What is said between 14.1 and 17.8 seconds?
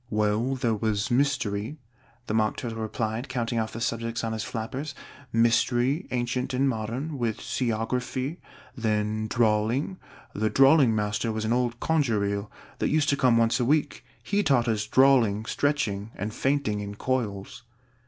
he taught us Drawling, Stretching, and Fainting in Coils."